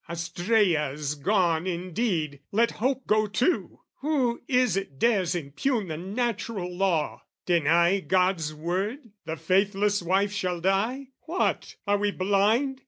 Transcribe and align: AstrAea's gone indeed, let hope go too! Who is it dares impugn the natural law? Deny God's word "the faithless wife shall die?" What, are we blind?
AstrAea's 0.09 1.13
gone 1.13 1.67
indeed, 1.67 2.39
let 2.51 2.71
hope 2.81 3.05
go 3.05 3.27
too! 3.27 3.81
Who 3.99 4.41
is 4.47 4.75
it 4.75 4.97
dares 4.97 5.35
impugn 5.35 5.89
the 5.89 5.97
natural 5.97 6.75
law? 6.75 7.21
Deny 7.45 7.99
God's 7.99 8.51
word 8.51 9.11
"the 9.25 9.37
faithless 9.37 10.01
wife 10.01 10.31
shall 10.31 10.59
die?" 10.59 11.09
What, 11.27 11.75
are 11.85 11.99
we 11.99 12.09
blind? 12.09 12.79